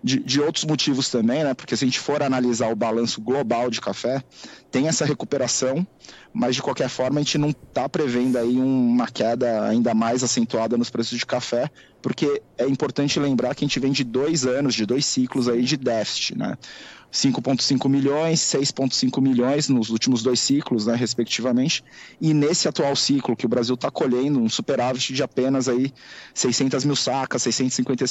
de, 0.03 0.19
de, 0.19 0.39
outros 0.39 0.65
motivos 0.65 1.09
também, 1.09 1.43
né? 1.43 1.53
Porque 1.53 1.75
se 1.75 1.83
a 1.83 1.87
gente 1.87 1.99
for 1.99 2.21
analisar 2.21 2.71
o 2.71 2.75
balanço 2.75 3.21
global 3.21 3.69
de 3.69 3.81
café, 3.81 4.23
tem 4.69 4.87
essa 4.87 5.05
recuperação, 5.05 5.85
mas 6.31 6.55
de 6.55 6.61
qualquer 6.61 6.89
forma 6.89 7.19
a 7.19 7.23
gente 7.23 7.37
não 7.37 7.49
está 7.49 7.89
prevendo 7.89 8.37
aí 8.37 8.57
uma 8.57 9.07
queda 9.07 9.67
ainda 9.67 9.93
mais 9.93 10.23
acentuada 10.23 10.77
nos 10.77 10.89
preços 10.89 11.17
de 11.17 11.25
café, 11.25 11.69
porque 12.01 12.41
é 12.57 12.67
importante 12.67 13.19
lembrar 13.19 13.55
que 13.55 13.65
a 13.65 13.67
gente 13.67 13.79
vem 13.79 13.91
de 13.91 14.03
dois 14.03 14.45
anos, 14.45 14.75
de 14.75 14.85
dois 14.85 15.05
ciclos 15.05 15.49
aí 15.49 15.63
de 15.63 15.77
déficit, 15.77 16.37
né? 16.37 16.55
5,5 17.11 17.89
milhões, 17.89 18.39
6,5 18.39 19.21
milhões 19.21 19.69
nos 19.69 19.89
últimos 19.89 20.21
dois 20.21 20.39
ciclos, 20.39 20.85
né, 20.85 20.95
respectivamente. 20.95 21.83
E 22.19 22.33
nesse 22.33 22.67
atual 22.67 22.95
ciclo 22.95 23.35
que 23.35 23.45
o 23.45 23.49
Brasil 23.49 23.75
está 23.75 23.89
colhendo 23.89 24.39
um 24.39 24.49
superávit 24.49 25.13
de 25.13 25.23
apenas 25.23 25.67
aí 25.67 25.93
600 26.33 26.85
mil 26.85 26.95
sacas, 26.95 27.43
650, 27.43 28.05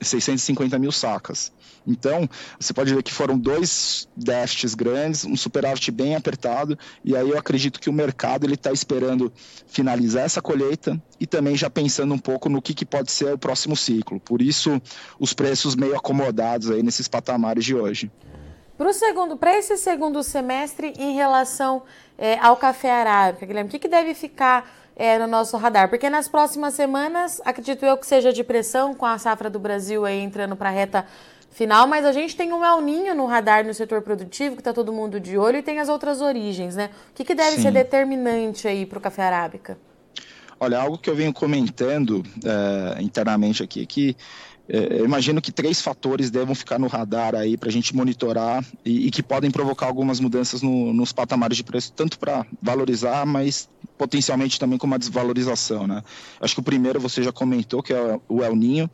650 0.00 0.78
mil 0.78 0.92
sacas. 0.92 1.52
Então, 1.86 2.28
você 2.58 2.72
pode 2.72 2.94
ver 2.94 3.02
que 3.02 3.12
foram 3.12 3.38
dois 3.38 4.08
déficits 4.16 4.74
grandes, 4.74 5.24
um 5.24 5.36
superávit 5.36 5.90
bem 5.90 6.14
apertado, 6.14 6.78
e 7.04 7.16
aí 7.16 7.28
eu 7.28 7.38
acredito 7.38 7.80
que 7.80 7.88
o 7.88 7.92
mercado 7.92 8.44
ele 8.44 8.54
está 8.54 8.72
esperando 8.72 9.32
finalizar 9.66 10.24
essa 10.24 10.42
colheita 10.42 11.00
e 11.18 11.26
também 11.26 11.56
já 11.56 11.70
pensando 11.70 12.12
um 12.12 12.18
pouco 12.18 12.48
no 12.48 12.60
que, 12.60 12.74
que 12.74 12.84
pode 12.84 13.10
ser 13.10 13.32
o 13.32 13.38
próximo 13.38 13.76
ciclo. 13.76 14.20
Por 14.20 14.42
isso, 14.42 14.80
os 15.18 15.32
preços 15.32 15.74
meio 15.74 15.96
acomodados 15.96 16.70
aí 16.70 16.82
nesses 16.82 17.08
patamares 17.08 17.64
de 17.64 17.74
hoje. 17.74 18.10
Para 18.80 18.94
segundo, 18.94 19.36
para 19.36 19.58
esse 19.58 19.76
segundo 19.76 20.22
semestre, 20.22 20.94
em 20.98 21.12
relação 21.12 21.82
é, 22.16 22.38
ao 22.38 22.56
café 22.56 22.90
arábica, 22.90 23.44
Guilherme, 23.44 23.68
o 23.68 23.70
que, 23.70 23.78
que 23.78 23.86
deve 23.86 24.14
ficar 24.14 24.74
é, 24.96 25.18
no 25.18 25.26
nosso 25.26 25.54
radar? 25.58 25.90
Porque 25.90 26.08
nas 26.08 26.28
próximas 26.28 26.72
semanas, 26.72 27.42
acredito 27.44 27.84
eu 27.84 27.98
que 27.98 28.06
seja 28.06 28.32
de 28.32 28.42
pressão 28.42 28.94
com 28.94 29.04
a 29.04 29.18
safra 29.18 29.50
do 29.50 29.58
Brasil 29.58 30.06
aí 30.06 30.18
entrando 30.20 30.56
para 30.56 30.70
a 30.70 30.72
reta 30.72 31.04
final, 31.50 31.86
mas 31.86 32.06
a 32.06 32.12
gente 32.12 32.34
tem 32.34 32.54
um 32.54 32.64
El 32.64 32.80
Ninho 32.80 33.14
no 33.14 33.26
radar 33.26 33.66
no 33.66 33.74
setor 33.74 34.00
produtivo, 34.00 34.54
que 34.54 34.62
está 34.62 34.72
todo 34.72 34.90
mundo 34.94 35.20
de 35.20 35.36
olho, 35.36 35.58
e 35.58 35.62
tem 35.62 35.78
as 35.78 35.90
outras 35.90 36.22
origens, 36.22 36.74
né? 36.74 36.88
O 37.10 37.14
que, 37.14 37.22
que 37.22 37.34
deve 37.34 37.56
Sim. 37.56 37.62
ser 37.64 37.72
determinante 37.72 38.66
aí 38.66 38.86
para 38.86 38.96
o 38.96 39.00
café 39.02 39.24
arábica? 39.24 39.76
Olha, 40.62 40.78
algo 40.78 40.98
que 40.98 41.08
eu 41.08 41.16
venho 41.16 41.32
comentando 41.32 42.18
uh, 42.18 43.00
internamente 43.00 43.62
aqui, 43.62 43.86
que 43.86 44.14
é, 44.14 44.14
eu 44.70 45.04
imagino 45.04 45.42
que 45.42 45.50
três 45.50 45.80
fatores 45.82 46.30
devam 46.30 46.54
ficar 46.54 46.78
no 46.78 46.86
radar 46.86 47.34
aí 47.34 47.56
para 47.56 47.68
a 47.68 47.72
gente 47.72 47.94
monitorar 47.94 48.64
e, 48.84 49.08
e, 49.08 49.10
que 49.10 49.20
podem 49.22 49.50
provocar 49.50 49.86
algumas 49.86 50.20
mudanças 50.20 50.62
no, 50.62 50.92
nos 50.92 51.12
patamares 51.12 51.56
de 51.56 51.64
preço, 51.64 51.92
tanto 51.92 52.18
para 52.18 52.46
valorizar, 52.62 53.26
mas 53.26 53.68
potencialmente 53.98 54.60
também 54.60 54.78
com 54.78 54.86
uma 54.86 54.98
desvalorização, 54.98 55.88
né? 55.88 56.04
Acho 56.40 56.54
que 56.54 56.60
o 56.60 56.64
primeiro 56.64 57.00
você 57.00 57.20
já 57.20 57.32
comentou, 57.32 57.82
que 57.82 57.92
é 57.92 58.20
o 58.28 58.44
El 58.44 58.54
Ninho. 58.54 58.88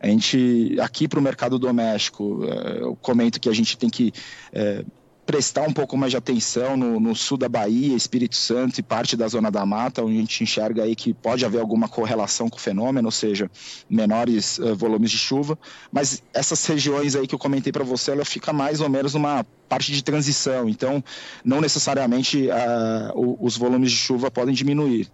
A 0.00 0.08
gente, 0.08 0.76
aqui 0.80 1.06
para 1.06 1.18
o 1.18 1.22
mercado 1.22 1.58
doméstico, 1.58 2.44
é, 2.44 2.82
eu 2.82 2.96
comento 2.96 3.40
que 3.40 3.48
a 3.48 3.54
gente 3.54 3.78
tem 3.78 3.88
que 3.88 4.12
é, 4.52 4.84
prestar 5.26 5.62
um 5.62 5.72
pouco 5.72 5.96
mais 5.96 6.10
de 6.10 6.16
atenção 6.16 6.76
no, 6.76 7.00
no, 7.00 7.14
sul 7.14 7.36
da 7.36 7.48
Bahia, 7.48 7.96
Espírito 7.96 8.36
Santo 8.36 8.78
e 8.78 8.82
parte 8.82 9.16
da 9.16 9.26
Zona 9.26 9.50
da 9.50 9.64
Mata, 9.64 10.02
onde 10.02 10.16
a 10.16 10.20
gente 10.20 10.44
enxerga 10.44 10.82
aí 10.82 10.94
que 10.94 11.14
pode 11.14 11.44
haver 11.44 11.60
alguma 11.60 11.88
correlação 11.88 12.48
com 12.48 12.56
o 12.56 12.60
fenômeno, 12.60 13.08
ou 13.08 13.12
seja, 13.12 13.50
menores 13.88 14.58
uh, 14.58 14.74
volumes 14.74 15.10
de 15.10 15.18
chuva, 15.18 15.58
mas 15.90 16.22
essas 16.32 16.64
regiões 16.66 17.16
aí 17.16 17.26
que 17.26 17.34
eu 17.34 17.38
comentei 17.38 17.72
para 17.72 17.84
você, 17.84 18.10
ela 18.10 18.24
fica 18.24 18.52
mais 18.52 18.80
ou 18.80 18.88
menos 18.88 19.14
numa 19.14 19.44
parte 19.68 19.92
de 19.92 20.04
transição, 20.04 20.68
então 20.68 21.02
não 21.44 21.60
necessariamente 21.60 22.48
uh, 22.48 23.38
os 23.40 23.56
volumes 23.56 23.90
de 23.90 23.96
chuva 23.96 24.30
podem 24.30 24.54
diminuir. 24.54 25.10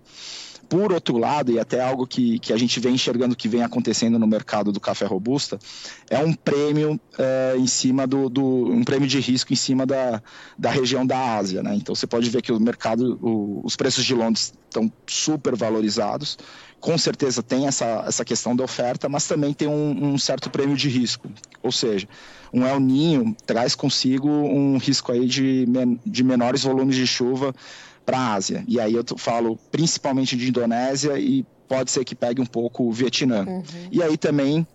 Por 0.70 0.92
outro 0.92 1.18
lado, 1.18 1.50
e 1.50 1.58
até 1.58 1.82
algo 1.82 2.06
que, 2.06 2.38
que 2.38 2.52
a 2.52 2.56
gente 2.56 2.78
vem 2.78 2.94
enxergando 2.94 3.34
que 3.34 3.48
vem 3.48 3.64
acontecendo 3.64 4.20
no 4.20 4.26
mercado 4.26 4.70
do 4.70 4.78
café 4.78 5.04
robusta, 5.04 5.58
é 6.08 6.20
um 6.20 6.32
prêmio 6.32 6.98
é, 7.18 7.56
em 7.58 7.66
cima 7.66 8.06
do, 8.06 8.28
do, 8.30 8.70
um 8.70 8.84
prêmio 8.84 9.08
de 9.08 9.18
risco 9.18 9.52
em 9.52 9.56
cima 9.56 9.84
da, 9.84 10.22
da 10.56 10.70
região 10.70 11.04
da 11.04 11.36
Ásia, 11.36 11.60
né? 11.60 11.74
Então 11.74 11.92
você 11.92 12.06
pode 12.06 12.30
ver 12.30 12.40
que 12.40 12.52
o 12.52 12.60
mercado, 12.60 13.18
o, 13.20 13.62
os 13.64 13.74
preços 13.74 14.04
de 14.04 14.14
Londres 14.14 14.54
estão 14.66 14.90
super 15.08 15.56
valorizados. 15.56 16.38
Com 16.78 16.96
certeza 16.96 17.42
tem 17.42 17.66
essa, 17.66 18.04
essa 18.06 18.24
questão 18.24 18.54
da 18.54 18.62
oferta, 18.62 19.08
mas 19.08 19.26
também 19.26 19.52
tem 19.52 19.66
um, 19.66 20.12
um 20.12 20.18
certo 20.18 20.48
prêmio 20.50 20.76
de 20.76 20.88
risco. 20.88 21.28
Ou 21.64 21.72
seja, 21.72 22.06
um 22.52 22.64
El 22.64 22.78
Ninho 22.78 23.36
traz 23.44 23.74
consigo 23.74 24.28
um 24.28 24.78
risco 24.78 25.10
aí 25.10 25.26
de, 25.26 25.66
de 26.06 26.22
menores 26.22 26.62
volumes 26.62 26.94
de 26.94 27.08
chuva 27.08 27.52
para 28.04 28.18
a 28.18 28.34
Ásia. 28.34 28.64
E 28.66 28.80
aí 28.80 28.94
eu 28.94 29.04
falo 29.16 29.58
principalmente 29.70 30.36
de 30.36 30.48
Indonésia 30.48 31.18
e 31.18 31.44
pode 31.68 31.90
ser 31.90 32.04
que 32.04 32.14
pegue 32.14 32.40
um 32.40 32.46
pouco 32.46 32.84
o 32.84 32.92
Vietnã. 32.92 33.44
Uhum. 33.46 33.62
E 33.92 34.02
aí 34.02 34.16
também, 34.16 34.66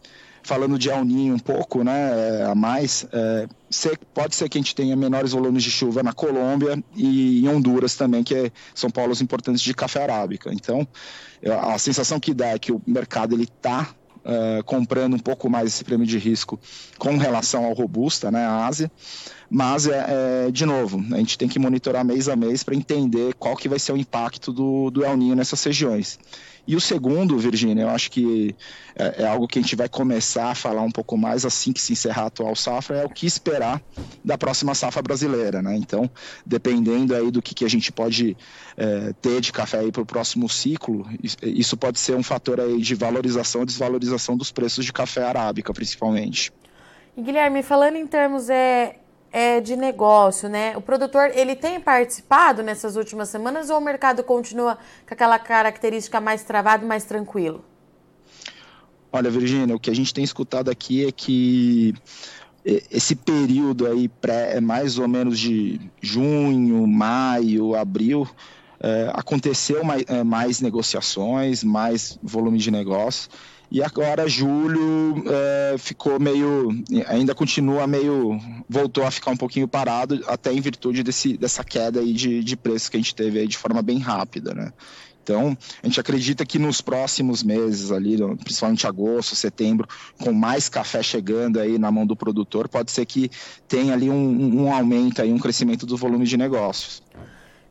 falando 0.42 0.80
de 0.80 0.90
El 0.90 1.04
Ninho 1.04 1.36
um 1.36 1.40
pouco 1.40 1.84
né, 1.84 2.46
a 2.50 2.56
mais, 2.56 3.06
é, 3.12 3.48
pode 4.14 4.36
ser 4.36 4.48
que 4.48 4.58
a 4.58 4.62
gente 4.62 4.74
tenha 4.74 4.96
menores 4.96 5.34
volumes 5.34 5.64
de 5.64 5.72
chuva 5.72 6.02
na 6.02 6.14
Colômbia 6.14 6.82
e 6.96 7.44
em 7.44 7.50
Honduras 7.50 7.96
também, 7.96 8.24
que 8.24 8.34
é, 8.34 8.52
são 8.74 8.90
polos 8.90 9.22
importantes 9.22 9.62
de 9.62 9.74
café 9.74 10.04
arábica. 10.04 10.54
Então, 10.54 10.88
a 11.62 11.78
sensação 11.78 12.20
que 12.20 12.34
dá 12.34 12.48
é 12.48 12.60
que 12.60 12.72
o 12.72 12.82
mercado 12.88 13.36
ele 13.36 13.44
está 13.44 13.94
uh, 14.26 14.64
comprando 14.64 15.14
um 15.14 15.20
pouco 15.20 15.50
mais 15.50 15.68
esse 15.68 15.84
prêmio 15.84 16.06
de 16.06 16.18
risco 16.18 16.60
com 16.98 17.18
relação 17.18 17.66
ao 17.66 17.74
robusta, 17.74 18.32
né, 18.32 18.46
a 18.46 18.66
Ásia. 18.66 18.92
Mas, 19.50 19.88
é, 19.88 20.06
é, 20.48 20.52
de 20.52 20.66
novo, 20.66 21.04
a 21.12 21.18
gente 21.18 21.38
tem 21.38 21.48
que 21.48 21.60
monitorar 21.60 22.04
mês 22.04 22.28
a 22.28 22.36
mês 22.36 22.64
para 22.64 22.76
entender 22.76 23.36
qual 23.36 23.56
que 23.56 23.70
vai 23.70 23.78
ser 23.78 23.92
o 23.92 23.98
impacto 23.98 24.52
do, 24.52 24.90
do 24.90 25.06
El 25.06 25.16
Ninho 25.16 25.36
nessas 25.36 25.64
regiões. 25.64 26.20
E 26.68 26.76
o 26.76 26.82
segundo, 26.82 27.38
Virginia, 27.38 27.84
eu 27.84 27.90
acho 27.90 28.10
que 28.10 28.56
é, 28.96 29.24
é, 29.24 29.28
algo 29.28 29.48
que 29.48 29.60
a 29.60 29.62
gente 29.62 29.76
vai 29.76 29.88
começar 29.88 30.50
a 30.50 30.56
falar 30.56 30.82
um 30.82 30.92
pouco 30.92 31.16
mais 31.16 31.46
assim 31.46 31.72
que 31.72 31.80
se 31.80 31.94
encerrar 31.94 32.24
a 32.24 32.28
atual 32.28 32.56
safra, 32.56 32.98
é 32.98 33.06
o 33.06 33.10
que 33.10 33.28
esperar 33.28 33.82
da 34.24 34.38
próxima 34.38 34.74
safra 34.74 35.02
brasileira, 35.02 35.62
né? 35.62 35.76
Então, 35.76 36.10
dependendo 36.46 37.16
aí 37.16 37.30
do 37.30 37.42
que, 37.42 37.54
que 37.54 37.66
a 37.66 37.70
gente 37.70 37.92
pode 37.92 38.36
é, 38.76 39.14
ter 39.22 39.42
de 39.42 39.52
café 39.52 39.92
para 39.92 40.02
o 40.02 40.06
próximo 40.06 40.50
ciclo, 40.50 41.08
isso 41.44 41.78
pode 41.78 42.00
ser 42.00 42.16
um 42.16 42.24
fator 42.24 42.60
aí 42.60 42.82
de 42.82 42.96
valorização 42.96 43.62
ou 43.62 43.66
desvalorização 43.66 44.36
dos 44.36 44.52
preços 44.52 44.86
de 44.86 44.92
café 44.92 45.24
arábica, 45.24 45.72
principalmente. 45.72 46.52
E 47.16 47.22
Guilherme, 47.22 47.62
falando 47.62 47.96
em 47.96 48.08
termos 48.08 48.50
é, 48.50 48.98
é, 49.32 49.60
de 49.60 49.76
negócio, 49.76 50.48
né? 50.48 50.76
O 50.78 50.82
produtor 50.82 51.32
ele 51.34 51.56
tem 51.56 51.80
participado 51.80 52.64
nessas 52.64 52.96
últimas 52.96 53.30
semanas 53.30 53.70
ou 53.70 53.78
o 53.78 53.82
mercado 53.82 54.24
continua 54.24 54.78
com 55.08 55.14
aquela 55.14 55.38
característica 55.38 56.22
mais 56.22 56.44
travado, 56.44 56.86
mais 56.86 57.04
tranquilo? 57.04 57.64
Olha, 59.12 59.30
Virginia, 59.30 59.76
o 59.76 59.80
que 59.80 59.90
a 59.90 59.96
gente 59.96 60.14
tem 60.14 60.24
escutado 60.24 60.70
aqui 60.70 61.06
é 61.06 61.12
que 61.12 61.94
esse 62.66 63.16
período 63.16 63.86
aí 63.86 64.08
pré, 64.08 64.58
é 64.58 64.62
mais 64.62 64.98
ou 64.98 65.08
menos 65.08 65.40
de 65.40 65.80
junho, 66.02 66.86
maio, 66.88 67.76
abril, 67.76 68.28
é, 68.80 69.12
aconteceu 69.14 69.84
mais, 69.84 70.04
é, 70.08 70.24
mais 70.24 70.62
negociações, 70.62 71.64
mais 71.64 72.20
volume 72.24 72.58
de 72.58 72.72
negócio. 72.72 73.30
E 73.72 73.82
agora 73.82 74.28
julho 74.28 75.24
é, 75.28 75.76
ficou 75.78 76.20
meio, 76.20 76.70
ainda 77.08 77.34
continua 77.34 77.88
meio, 77.88 78.40
voltou 78.70 79.06
a 79.06 79.12
ficar 79.12 79.32
um 79.32 79.38
pouquinho 79.38 79.68
parado, 79.68 80.24
até 80.28 80.54
em 80.54 80.62
virtude 80.62 81.04
desse, 81.04 81.38
dessa 81.38 81.64
queda 81.64 82.00
aí 82.00 82.14
de, 82.14 82.44
de 82.44 82.56
preço 82.56 82.90
que 82.90 82.98
a 82.98 83.00
gente 83.00 83.16
teve 83.16 83.40
aí 83.40 83.48
de 83.48 83.58
forma 83.58 83.82
bem 83.82 84.00
rápida, 84.00 84.54
né? 84.54 84.72
Então, 85.26 85.58
a 85.82 85.88
gente 85.88 86.00
acredita 86.00 86.46
que 86.46 86.60
nos 86.60 86.82
próximos 86.82 87.42
meses 87.42 87.92
ali, 87.92 88.16
principalmente 88.44 88.86
agosto, 88.86 89.36
setembro, 89.36 89.88
com 90.22 90.32
mais 90.32 90.70
café 90.70 91.02
chegando 91.02 91.60
aí 91.60 91.80
na 91.80 91.92
mão 91.92 92.06
do 92.06 92.16
produtor, 92.16 92.70
pode 92.70 92.92
ser 92.92 93.08
que 93.08 93.32
tenha 93.68 93.94
ali 93.94 94.08
um, 94.08 94.62
um 94.62 94.72
aumento 94.72 95.24
aí, 95.24 95.34
um 95.34 95.40
crescimento 95.40 95.84
do 95.84 95.98
volume 95.98 96.28
de 96.28 96.38
negócios. 96.38 97.02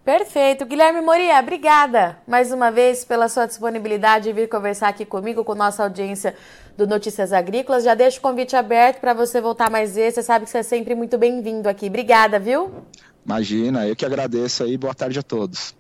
Perfeito. 0.05 0.67
Guilherme 0.67 1.01
Moria, 1.01 1.41
obrigada 1.41 2.19
mais 2.29 2.53
uma 2.53 2.71
vez 2.71 3.07
pela 3.07 3.27
sua 3.27 3.47
disponibilidade 3.47 4.25
de 4.25 4.35
vir 4.35 4.51
conversar 4.51 4.89
aqui 4.89 5.07
comigo, 5.07 5.43
com 5.43 5.55
nossa 5.55 5.83
audiência 5.83 6.35
do 6.77 6.87
Notícias 6.87 7.33
Agrícolas. 7.33 7.85
Já 7.85 7.95
deixo 7.95 8.19
o 8.19 8.21
convite 8.21 8.55
aberto 8.55 9.01
para 9.01 9.15
você 9.15 9.41
voltar 9.41 9.71
mais 9.71 9.95
vezes. 9.95 10.17
Você 10.17 10.23
sabe 10.23 10.45
que 10.45 10.51
você 10.51 10.59
é 10.59 10.63
sempre 10.63 10.95
muito 10.95 11.17
bem-vindo 11.17 11.71
aqui. 11.71 11.87
Obrigada, 11.87 12.39
viu? 12.39 12.71
Imagina, 13.25 13.89
eu 13.89 13.97
que 13.97 14.05
agradeço 14.05 14.63
aí. 14.65 14.77
Boa 14.77 14.93
tarde 14.93 15.19
a 15.19 15.23
todos. 15.23 15.75